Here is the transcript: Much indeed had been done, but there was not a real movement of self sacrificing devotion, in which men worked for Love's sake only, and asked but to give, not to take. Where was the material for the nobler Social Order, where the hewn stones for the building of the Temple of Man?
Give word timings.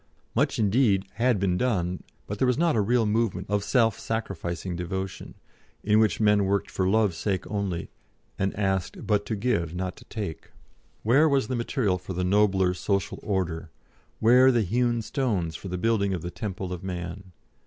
Much 0.33 0.57
indeed 0.57 1.05
had 1.13 1.39
been 1.39 1.59
done, 1.59 2.01
but 2.25 2.39
there 2.39 2.47
was 2.47 2.57
not 2.57 2.75
a 2.75 2.81
real 2.81 3.05
movement 3.05 3.47
of 3.51 3.63
self 3.63 3.99
sacrificing 3.99 4.75
devotion, 4.75 5.35
in 5.83 5.99
which 5.99 6.19
men 6.19 6.45
worked 6.45 6.71
for 6.71 6.89
Love's 6.89 7.15
sake 7.17 7.45
only, 7.51 7.91
and 8.39 8.51
asked 8.57 9.05
but 9.05 9.27
to 9.27 9.35
give, 9.35 9.75
not 9.75 9.95
to 9.95 10.03
take. 10.05 10.49
Where 11.03 11.29
was 11.29 11.49
the 11.49 11.55
material 11.55 11.99
for 11.99 12.13
the 12.13 12.23
nobler 12.23 12.73
Social 12.73 13.19
Order, 13.21 13.69
where 14.19 14.51
the 14.51 14.63
hewn 14.63 15.03
stones 15.03 15.55
for 15.55 15.67
the 15.67 15.77
building 15.77 16.15
of 16.15 16.23
the 16.23 16.31
Temple 16.31 16.73
of 16.73 16.83
Man? 16.83 17.31